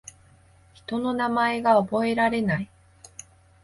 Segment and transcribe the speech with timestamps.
[0.73, 2.69] 人の名前が覚えられない